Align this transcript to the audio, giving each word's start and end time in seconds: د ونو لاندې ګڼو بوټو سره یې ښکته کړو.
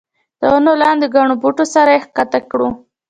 د 0.39 0.41
ونو 0.51 0.73
لاندې 0.83 1.05
ګڼو 1.15 1.33
بوټو 1.41 1.65
سره 1.73 1.89
یې 1.95 2.01
ښکته 2.05 2.39
کړو. 2.51 2.69